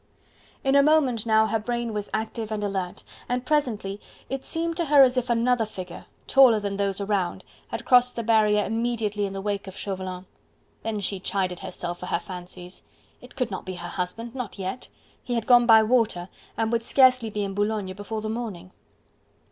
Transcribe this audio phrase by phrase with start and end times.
[0.63, 4.85] In a moment now her brain was active and alert, and presently it seemed to
[4.85, 9.33] her as if another figure taller than those around had crossed the barrier immediately in
[9.33, 10.25] the wake of Chauvelin.
[10.81, 12.81] Then she chided herself for her fancies!
[13.21, 14.33] It could not be her husband.
[14.33, 14.89] Not yet!
[15.23, 18.71] He had gone by water, and would scarce be in Boulogne before the morning!